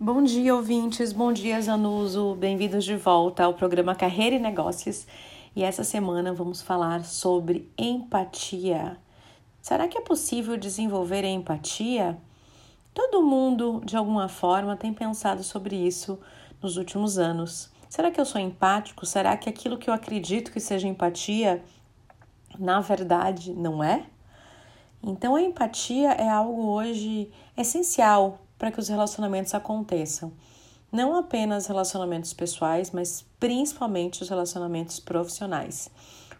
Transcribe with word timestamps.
Bom 0.00 0.22
dia, 0.22 0.54
ouvintes. 0.54 1.12
Bom 1.12 1.32
dia, 1.32 1.60
Zanuso. 1.60 2.36
Bem-vindos 2.36 2.84
de 2.84 2.94
volta 2.94 3.42
ao 3.42 3.54
programa 3.54 3.96
Carreira 3.96 4.36
e 4.36 4.38
Negócios. 4.38 5.04
E 5.56 5.64
essa 5.64 5.82
semana 5.82 6.32
vamos 6.32 6.62
falar 6.62 7.04
sobre 7.04 7.68
empatia. 7.76 8.96
Será 9.60 9.88
que 9.88 9.98
é 9.98 10.00
possível 10.00 10.56
desenvolver 10.56 11.24
a 11.24 11.28
empatia? 11.28 12.16
Todo 12.94 13.24
mundo, 13.24 13.82
de 13.84 13.96
alguma 13.96 14.28
forma, 14.28 14.76
tem 14.76 14.94
pensado 14.94 15.42
sobre 15.42 15.74
isso 15.74 16.16
nos 16.62 16.76
últimos 16.76 17.18
anos. 17.18 17.68
Será 17.88 18.08
que 18.08 18.20
eu 18.20 18.24
sou 18.24 18.40
empático? 18.40 19.04
Será 19.04 19.36
que 19.36 19.48
aquilo 19.48 19.76
que 19.76 19.90
eu 19.90 19.94
acredito 19.94 20.52
que 20.52 20.60
seja 20.60 20.86
empatia, 20.86 21.60
na 22.56 22.80
verdade, 22.80 23.52
não 23.52 23.82
é? 23.82 24.06
Então, 25.02 25.34
a 25.34 25.42
empatia 25.42 26.12
é 26.12 26.28
algo 26.28 26.68
hoje 26.68 27.32
essencial 27.56 28.38
para 28.58 28.72
que 28.72 28.80
os 28.80 28.88
relacionamentos 28.88 29.54
aconteçam. 29.54 30.32
Não 30.90 31.14
apenas 31.14 31.66
relacionamentos 31.66 32.32
pessoais, 32.32 32.90
mas 32.90 33.24
principalmente 33.38 34.22
os 34.22 34.28
relacionamentos 34.28 34.98
profissionais. 34.98 35.90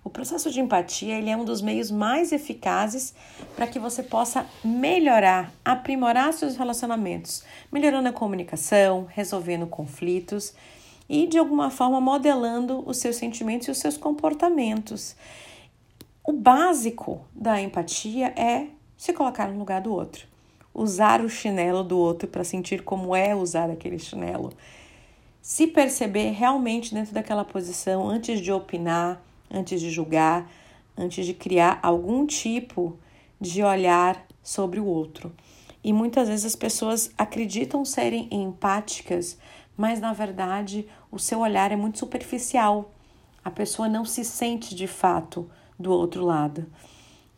O 0.03 0.11
processo 0.11 0.51
de 0.51 0.61
empatia 0.61 1.19
ele 1.19 1.29
é 1.29 1.37
um 1.37 1.45
dos 1.45 1.61
meios 1.61 1.91
mais 1.91 2.33
eficazes 2.33 3.15
para 3.55 3.67
que 3.67 3.79
você 3.79 4.03
possa 4.03 4.47
melhorar, 4.65 5.53
aprimorar 5.63 6.33
seus 6.33 6.57
relacionamentos, 6.57 7.45
melhorando 7.71 8.09
a 8.09 8.13
comunicação, 8.13 9.07
resolvendo 9.11 9.67
conflitos 9.67 10.55
e 11.09 11.27
de 11.27 11.37
alguma 11.37 11.69
forma 11.69 12.01
modelando 12.01 12.83
os 12.87 12.97
seus 12.97 13.17
sentimentos 13.17 13.69
e 13.69 13.71
os 13.71 13.79
seus 13.79 13.99
comportamentos. 13.99 15.15
O 16.25 16.33
básico 16.33 17.21
da 17.35 17.61
empatia 17.61 18.29
é 18.29 18.69
se 18.97 19.13
colocar 19.13 19.49
no 19.49 19.59
lugar 19.59 19.83
do 19.83 19.93
outro 19.93 20.27
usar 20.75 21.21
o 21.21 21.29
chinelo 21.29 21.83
do 21.83 21.99
outro 21.99 22.29
para 22.29 22.45
sentir 22.45 22.83
como 22.83 23.15
é 23.15 23.35
usar 23.35 23.71
aquele 23.71 23.99
chinelo. 23.99 24.53
Se 25.41 25.67
perceber 25.67 26.31
realmente 26.31 26.95
dentro 26.95 27.15
daquela 27.15 27.45
posição 27.45 28.09
antes 28.09 28.41
de 28.41 28.53
opinar, 28.53 29.23
antes 29.51 29.81
de 29.81 29.91
julgar, 29.91 30.51
antes 30.97 31.25
de 31.25 31.33
criar 31.33 31.79
algum 31.83 32.27
tipo 32.27 32.99
de 33.41 33.63
olhar 33.63 34.27
sobre 34.43 34.81
o 34.81 34.85
outro. 34.85 35.33
E 35.83 35.93
muitas 35.93 36.29
vezes 36.29 36.45
as 36.45 36.57
pessoas 36.57 37.11
acreditam 37.17 37.85
serem 37.85 38.29
empáticas, 38.31 39.39
mas 39.77 40.01
na 40.01 40.13
verdade 40.13 40.87
o 41.11 41.19
seu 41.19 41.41
olhar 41.41 41.73
é 41.73 41.77
muito 41.77 41.99
superficial. 41.99 42.93
A 43.45 43.51
pessoa 43.51 43.89
não 43.89 44.05
se 44.05 44.25
sente 44.25 44.75
de 44.75 44.87
fato 44.87 45.49
do 45.79 45.93
outro 45.93 46.25
lado. 46.25 46.67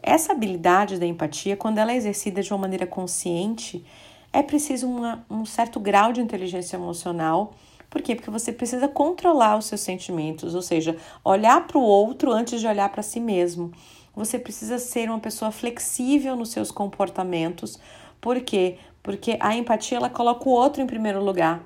Essa 0.02 0.32
habilidade 0.32 0.98
da 0.98 1.06
empatia, 1.06 1.56
quando 1.56 1.78
ela 1.78 1.92
é 1.92 1.96
exercida 1.96 2.42
de 2.42 2.52
uma 2.52 2.58
maneira 2.58 2.86
consciente, 2.86 3.84
é 4.32 4.42
preciso 4.42 4.88
uma, 4.88 5.24
um 5.28 5.44
certo 5.44 5.78
grau 5.78 6.12
de 6.12 6.20
inteligência 6.20 6.76
emocional. 6.76 7.54
Por 7.90 8.00
quê? 8.00 8.14
Porque 8.14 8.30
você 8.30 8.52
precisa 8.52 8.88
controlar 8.88 9.58
os 9.58 9.66
seus 9.66 9.80
sentimentos, 9.80 10.54
ou 10.54 10.62
seja, 10.62 10.96
olhar 11.24 11.66
para 11.66 11.76
o 11.76 11.82
outro 11.82 12.32
antes 12.32 12.60
de 12.60 12.66
olhar 12.66 12.88
para 12.88 13.02
si 13.02 13.20
mesmo. 13.20 13.72
Você 14.14 14.38
precisa 14.38 14.78
ser 14.78 15.10
uma 15.10 15.18
pessoa 15.18 15.50
flexível 15.50 16.36
nos 16.36 16.50
seus 16.50 16.70
comportamentos. 16.70 17.78
Por 18.20 18.40
quê? 18.40 18.76
Porque 19.02 19.36
a 19.40 19.54
empatia 19.54 19.98
ela 19.98 20.10
coloca 20.10 20.48
o 20.48 20.52
outro 20.52 20.82
em 20.82 20.86
primeiro 20.86 21.22
lugar. 21.22 21.62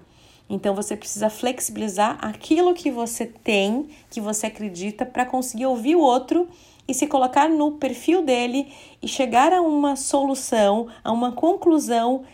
Então 0.48 0.74
você 0.74 0.96
precisa 0.96 1.30
flexibilizar 1.30 2.18
aquilo 2.20 2.74
que 2.74 2.90
você 2.90 3.26
tem, 3.26 3.88
que 4.10 4.20
você 4.20 4.46
acredita, 4.46 5.06
para 5.06 5.24
conseguir 5.24 5.66
ouvir 5.66 5.96
o 5.96 6.00
outro 6.00 6.48
e 6.86 6.94
se 6.94 7.06
colocar 7.06 7.48
no 7.48 7.72
perfil 7.72 8.22
dele 8.22 8.72
e 9.00 9.08
chegar 9.08 9.52
a 9.52 9.60
uma 9.60 9.96
solução, 9.96 10.88
a 11.02 11.10
uma 11.12 11.32
conclusão 11.32 12.24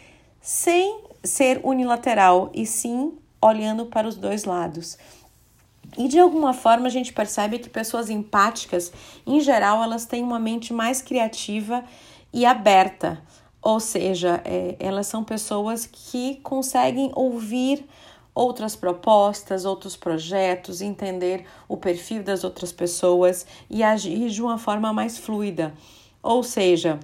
sem 0.40 1.00
ser 1.22 1.60
unilateral 1.62 2.50
e 2.54 2.66
sim 2.66 3.12
olhando 3.42 3.86
para 3.86 4.08
os 4.08 4.16
dois 4.16 4.44
lados. 4.44 4.98
E 5.98 6.08
de 6.08 6.18
alguma 6.18 6.52
forma 6.52 6.86
a 6.86 6.90
gente 6.90 7.12
percebe 7.12 7.58
que 7.58 7.68
pessoas 7.68 8.10
empáticas, 8.10 8.92
em 9.26 9.40
geral, 9.40 9.82
elas 9.82 10.06
têm 10.06 10.22
uma 10.22 10.38
mente 10.38 10.72
mais 10.72 11.02
criativa 11.02 11.84
e 12.32 12.46
aberta, 12.46 13.20
ou 13.60 13.80
seja, 13.80 14.40
é, 14.44 14.76
elas 14.78 15.06
são 15.06 15.24
pessoas 15.24 15.86
que 15.86 16.36
conseguem 16.42 17.10
ouvir 17.14 17.84
outras 18.40 18.74
propostas, 18.74 19.66
outros 19.66 19.96
projetos, 19.96 20.80
entender 20.80 21.44
o 21.68 21.76
perfil 21.76 22.22
das 22.22 22.42
outras 22.42 22.72
pessoas 22.72 23.44
e 23.68 23.82
agir 23.82 24.30
de 24.30 24.40
uma 24.40 24.56
forma 24.56 24.94
mais 24.94 25.18
fluida. 25.18 25.74
Ou 26.22 26.42
seja, 26.42 26.98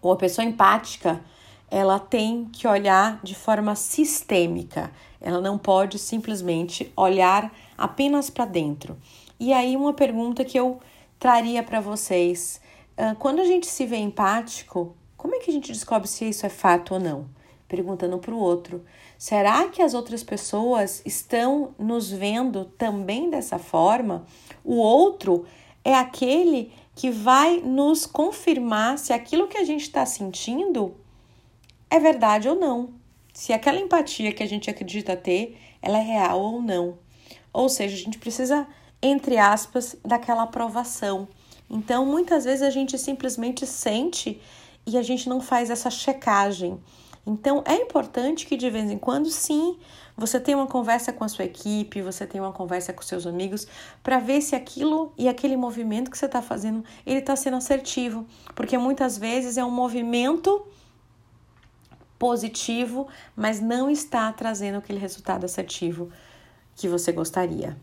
uma 0.00 0.14
pessoa 0.14 0.44
empática, 0.44 1.20
ela 1.68 1.98
tem 1.98 2.44
que 2.52 2.68
olhar 2.68 3.18
de 3.24 3.34
forma 3.34 3.74
sistêmica. 3.74 4.92
Ela 5.20 5.40
não 5.40 5.58
pode 5.58 5.98
simplesmente 5.98 6.92
olhar 6.96 7.52
apenas 7.76 8.30
para 8.30 8.44
dentro. 8.44 8.96
E 9.40 9.52
aí 9.52 9.74
uma 9.74 9.92
pergunta 9.92 10.44
que 10.44 10.56
eu 10.56 10.78
traria 11.18 11.64
para 11.64 11.80
vocês, 11.80 12.60
quando 13.18 13.40
a 13.40 13.44
gente 13.44 13.66
se 13.66 13.84
vê 13.86 13.96
empático, 13.96 14.94
como 15.16 15.34
é 15.34 15.40
que 15.40 15.50
a 15.50 15.52
gente 15.52 15.72
descobre 15.72 16.06
se 16.06 16.28
isso 16.28 16.46
é 16.46 16.48
fato 16.48 16.94
ou 16.94 17.00
não? 17.00 17.26
Perguntando 17.74 18.18
para 18.18 18.32
o 18.32 18.38
outro. 18.38 18.84
Será 19.18 19.66
que 19.68 19.82
as 19.82 19.94
outras 19.94 20.22
pessoas 20.22 21.02
estão 21.04 21.74
nos 21.76 22.08
vendo 22.08 22.66
também 22.78 23.28
dessa 23.28 23.58
forma? 23.58 24.24
O 24.62 24.76
outro 24.76 25.44
é 25.82 25.92
aquele 25.92 26.72
que 26.94 27.10
vai 27.10 27.56
nos 27.58 28.06
confirmar 28.06 28.96
se 28.96 29.12
aquilo 29.12 29.48
que 29.48 29.58
a 29.58 29.64
gente 29.64 29.82
está 29.82 30.06
sentindo 30.06 30.94
é 31.90 31.98
verdade 31.98 32.48
ou 32.48 32.54
não. 32.54 32.90
Se 33.32 33.52
aquela 33.52 33.80
empatia 33.80 34.32
que 34.32 34.44
a 34.44 34.46
gente 34.46 34.70
acredita 34.70 35.16
ter, 35.16 35.58
ela 35.82 35.98
é 35.98 36.02
real 36.02 36.40
ou 36.40 36.62
não. 36.62 36.96
Ou 37.52 37.68
seja, 37.68 37.96
a 37.96 37.98
gente 37.98 38.18
precisa, 38.18 38.68
entre 39.02 39.36
aspas, 39.36 39.96
daquela 40.04 40.44
aprovação. 40.44 41.26
Então, 41.68 42.06
muitas 42.06 42.44
vezes 42.44 42.62
a 42.62 42.70
gente 42.70 42.96
simplesmente 42.98 43.66
sente 43.66 44.40
e 44.86 44.96
a 44.96 45.02
gente 45.02 45.28
não 45.28 45.40
faz 45.40 45.70
essa 45.70 45.90
checagem. 45.90 46.78
Então 47.26 47.62
é 47.66 47.76
importante 47.76 48.46
que 48.46 48.56
de 48.56 48.68
vez 48.68 48.90
em 48.90 48.98
quando, 48.98 49.30
sim, 49.30 49.78
você 50.16 50.38
tenha 50.38 50.58
uma 50.58 50.66
conversa 50.66 51.12
com 51.12 51.24
a 51.24 51.28
sua 51.28 51.44
equipe, 51.44 52.02
você 52.02 52.26
tenha 52.26 52.44
uma 52.44 52.52
conversa 52.52 52.92
com 52.92 53.02
seus 53.02 53.26
amigos, 53.26 53.66
para 54.02 54.18
ver 54.18 54.40
se 54.42 54.54
aquilo 54.54 55.12
e 55.16 55.28
aquele 55.28 55.56
movimento 55.56 56.10
que 56.10 56.18
você 56.18 56.26
está 56.26 56.42
fazendo, 56.42 56.84
ele 57.06 57.20
está 57.20 57.34
sendo 57.34 57.56
assertivo, 57.56 58.26
porque 58.54 58.76
muitas 58.76 59.16
vezes 59.16 59.56
é 59.56 59.64
um 59.64 59.70
movimento 59.70 60.66
positivo, 62.18 63.08
mas 63.34 63.60
não 63.60 63.90
está 63.90 64.32
trazendo 64.32 64.78
aquele 64.78 64.98
resultado 64.98 65.44
assertivo 65.44 66.10
que 66.76 66.88
você 66.88 67.10
gostaria. 67.10 67.76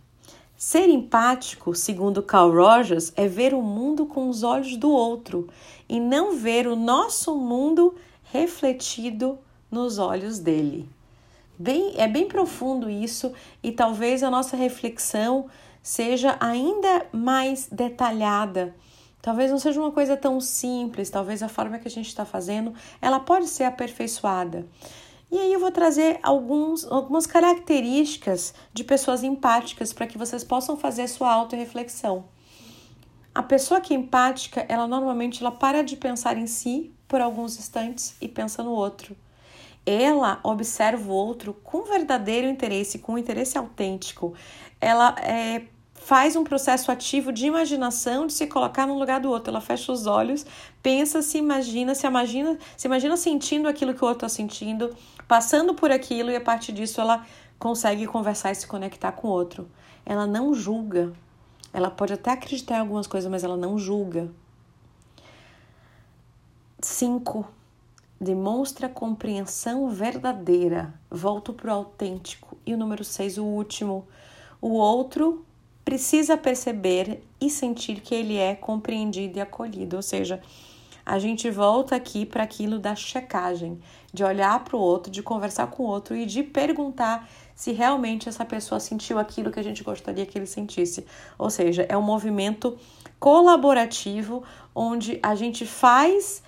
Ser 0.55 0.89
empático, 0.89 1.73
segundo 1.73 2.21
Carl 2.21 2.53
Rogers, 2.53 3.11
é 3.15 3.27
ver 3.27 3.53
o 3.53 3.63
mundo 3.63 4.05
com 4.05 4.29
os 4.29 4.43
olhos 4.43 4.77
do 4.77 4.91
outro 4.91 5.47
e 5.89 5.99
não 5.99 6.37
ver 6.37 6.67
o 6.67 6.75
nosso 6.75 7.35
mundo 7.35 7.95
refletido 8.31 9.37
nos 9.69 9.97
olhos 9.97 10.39
dele. 10.39 10.89
Bem, 11.59 11.93
é 11.97 12.07
bem 12.07 12.27
profundo 12.27 12.89
isso 12.89 13.33
e 13.61 13.71
talvez 13.71 14.23
a 14.23 14.31
nossa 14.31 14.55
reflexão 14.57 15.47
seja 15.83 16.37
ainda 16.39 17.05
mais 17.11 17.67
detalhada. 17.71 18.75
Talvez 19.21 19.51
não 19.51 19.59
seja 19.59 19.79
uma 19.79 19.91
coisa 19.91 20.17
tão 20.17 20.39
simples, 20.39 21.09
talvez 21.09 21.43
a 21.43 21.47
forma 21.47 21.77
que 21.77 21.87
a 21.87 21.91
gente 21.91 22.07
está 22.07 22.25
fazendo, 22.25 22.73
ela 22.99 23.19
pode 23.19 23.47
ser 23.47 23.65
aperfeiçoada. 23.65 24.65
E 25.31 25.37
aí 25.37 25.53
eu 25.53 25.59
vou 25.59 25.71
trazer 25.71 26.19
alguns, 26.23 26.83
algumas 26.91 27.27
características 27.27 28.53
de 28.73 28.83
pessoas 28.83 29.23
empáticas 29.23 29.93
para 29.93 30.07
que 30.07 30.17
vocês 30.17 30.43
possam 30.43 30.75
fazer 30.75 31.07
sua 31.07 31.31
autorreflexão. 31.31 32.25
A 33.33 33.41
pessoa 33.41 33.79
que 33.79 33.93
é 33.93 33.97
empática, 33.97 34.65
ela 34.67 34.85
normalmente 34.85 35.41
ela 35.41 35.51
para 35.51 35.83
de 35.83 35.95
pensar 35.95 36.37
em 36.37 36.47
si 36.47 36.91
por 37.07 37.21
alguns 37.21 37.57
instantes 37.57 38.13
e 38.19 38.27
pensa 38.27 38.61
no 38.61 38.71
outro. 38.71 39.15
Ela 39.85 40.39
observa 40.43 41.09
o 41.09 41.15
outro 41.15 41.53
com 41.53 41.83
verdadeiro 41.83 42.47
interesse, 42.47 42.99
com 42.99 43.17
interesse 43.17 43.57
autêntico. 43.57 44.33
Ela 44.81 45.15
é, 45.19 45.63
faz 45.93 46.35
um 46.35 46.43
processo 46.43 46.91
ativo 46.91 47.31
de 47.31 47.45
imaginação, 47.45 48.27
de 48.27 48.33
se 48.33 48.47
colocar 48.47 48.85
no 48.85 48.99
lugar 48.99 49.21
do 49.21 49.29
outro. 49.29 49.49
Ela 49.49 49.61
fecha 49.61 49.93
os 49.93 50.07
olhos, 50.07 50.45
pensa, 50.83 51.21
se 51.21 51.37
imagina, 51.37 51.95
se 51.95 52.05
imagina, 52.05 52.59
se 52.75 52.85
imagina 52.85 53.15
sentindo 53.15 53.67
aquilo 53.69 53.93
que 53.93 54.03
o 54.03 54.07
outro 54.07 54.25
está 54.25 54.35
sentindo, 54.35 54.93
passando 55.25 55.73
por 55.73 55.89
aquilo 55.89 56.31
e 56.31 56.35
a 56.35 56.41
partir 56.41 56.73
disso 56.73 56.99
ela 56.99 57.25
consegue 57.57 58.05
conversar 58.05 58.51
e 58.51 58.55
se 58.55 58.67
conectar 58.67 59.13
com 59.13 59.29
o 59.29 59.31
outro. 59.31 59.69
Ela 60.05 60.27
não 60.27 60.53
julga. 60.53 61.13
Ela 61.73 61.89
pode 61.89 62.13
até 62.13 62.31
acreditar 62.31 62.75
em 62.75 62.79
algumas 62.79 63.07
coisas, 63.07 63.29
mas 63.29 63.43
ela 63.43 63.57
não 63.57 63.77
julga. 63.77 64.29
5. 66.79 67.45
Demonstra 68.19 68.89
compreensão 68.89 69.89
verdadeira. 69.89 70.93
Volto 71.09 71.53
para 71.53 71.71
o 71.71 71.75
autêntico. 71.75 72.57
E 72.65 72.73
o 72.73 72.77
número 72.77 73.03
6, 73.03 73.37
o 73.37 73.45
último. 73.45 74.07
O 74.61 74.73
outro 74.73 75.45
precisa 75.83 76.37
perceber 76.37 77.23
e 77.39 77.49
sentir 77.49 78.01
que 78.01 78.13
ele 78.13 78.37
é 78.37 78.55
compreendido 78.55 79.37
e 79.37 79.41
acolhido. 79.41 79.95
Ou 79.95 80.01
seja, 80.01 80.41
a 81.05 81.17
gente 81.17 81.49
volta 81.49 81.95
aqui 81.95 82.25
para 82.25 82.43
aquilo 82.43 82.77
da 82.77 82.95
checagem, 82.95 83.79
de 84.13 84.23
olhar 84.23 84.63
para 84.63 84.77
o 84.77 84.79
outro, 84.79 85.11
de 85.11 85.23
conversar 85.23 85.67
com 85.67 85.83
o 85.83 85.87
outro 85.87 86.15
e 86.15 86.25
de 86.25 86.43
perguntar 86.43 87.27
se 87.61 87.71
realmente 87.71 88.27
essa 88.27 88.43
pessoa 88.43 88.79
sentiu 88.79 89.19
aquilo 89.19 89.51
que 89.51 89.59
a 89.59 89.63
gente 89.63 89.83
gostaria 89.83 90.25
que 90.25 90.35
ele 90.35 90.47
sentisse. 90.47 91.05
Ou 91.37 91.47
seja, 91.47 91.85
é 91.87 91.95
um 91.95 92.01
movimento 92.01 92.75
colaborativo 93.19 94.43
onde 94.73 95.19
a 95.21 95.35
gente 95.35 95.63
faz 95.63 96.41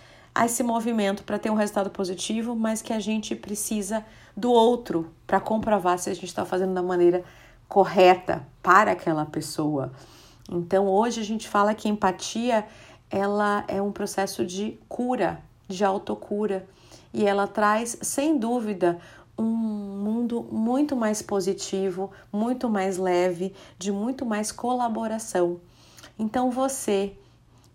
esse 0.44 0.63
movimento 0.63 1.24
para 1.24 1.38
ter 1.38 1.51
um 1.51 1.54
resultado 1.54 1.92
positivo, 1.92 2.56
mas 2.56 2.81
que 2.81 2.92
a 2.92 3.00
gente 3.00 3.36
precisa 3.36 4.04
do 4.36 4.51
outro 4.51 5.13
para 5.27 5.39
comprovar 5.39 6.00
se 6.00 6.10
a 6.10 6.15
gente 6.15 6.25
está 6.25 6.45
fazendo 6.45 6.74
da 6.74 6.81
maneira 6.81 7.24
correta 7.69 8.44
para 8.63 8.94
aquela 8.94 9.24
pessoa. 9.24 9.92
Então, 10.50 10.88
hoje 10.88 11.21
a 11.21 11.24
gente 11.24 11.48
fala 11.48 11.75
que 11.75 11.88
empatia 11.88 12.65
ela 13.12 13.63
é 13.68 13.80
um 13.80 13.92
processo 13.92 14.44
de 14.44 14.80
cura, 14.89 15.39
de 15.68 15.86
autocura, 15.86 16.65
e 17.13 17.24
ela 17.24 17.45
traz, 17.45 18.00
sem 18.01 18.39
dúvida, 18.39 19.00
um 19.38 19.45
mundo 19.45 20.47
muito 20.51 20.95
mais 20.95 21.21
positivo, 21.21 22.12
muito 22.31 22.69
mais 22.69 22.97
leve, 22.97 23.53
de 23.77 23.91
muito 23.91 24.25
mais 24.25 24.51
colaboração. 24.51 25.59
Então, 26.18 26.51
você, 26.51 27.18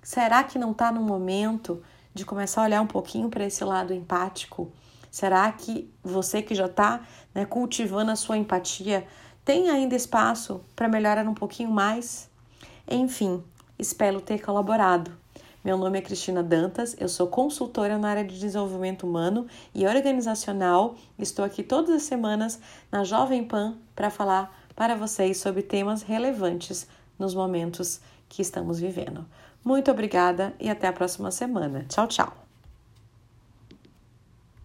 será 0.02 0.44
que 0.44 0.58
não 0.58 0.72
está 0.72 0.92
no 0.92 1.00
momento 1.00 1.82
de 2.14 2.24
começar 2.24 2.62
a 2.62 2.64
olhar 2.64 2.80
um 2.80 2.86
pouquinho 2.86 3.28
para 3.28 3.44
esse 3.44 3.64
lado 3.64 3.92
empático? 3.92 4.70
Será 5.10 5.50
que 5.52 5.90
você 6.02 6.42
que 6.42 6.54
já 6.54 6.66
está 6.66 7.00
né, 7.34 7.44
cultivando 7.44 8.10
a 8.10 8.16
sua 8.16 8.36
empatia 8.36 9.06
tem 9.44 9.70
ainda 9.70 9.96
espaço 9.96 10.60
para 10.76 10.88
melhorar 10.88 11.26
um 11.26 11.34
pouquinho 11.34 11.70
mais? 11.70 12.28
Enfim, 12.86 13.42
espero 13.78 14.20
ter 14.20 14.40
colaborado. 14.40 15.10
Meu 15.64 15.76
nome 15.76 15.98
é 15.98 16.02
Cristina 16.02 16.40
Dantas, 16.40 16.94
eu 17.00 17.08
sou 17.08 17.26
consultora 17.26 17.98
na 17.98 18.08
área 18.08 18.24
de 18.24 18.38
desenvolvimento 18.38 19.04
humano 19.04 19.46
e 19.74 19.86
organizacional. 19.86 20.94
Estou 21.18 21.44
aqui 21.44 21.64
todas 21.64 21.90
as 21.90 22.02
semanas 22.02 22.60
na 22.92 23.02
Jovem 23.02 23.44
Pan 23.44 23.76
para 23.94 24.08
falar 24.08 24.56
para 24.76 24.94
vocês 24.94 25.38
sobre 25.38 25.62
temas 25.62 26.02
relevantes 26.02 26.86
nos 27.18 27.34
momentos 27.34 28.00
que 28.28 28.40
estamos 28.40 28.78
vivendo. 28.78 29.26
Muito 29.64 29.90
obrigada 29.90 30.54
e 30.60 30.70
até 30.70 30.86
a 30.86 30.92
próxima 30.92 31.32
semana. 31.32 31.84
Tchau, 31.88 32.06
tchau. 32.06 32.47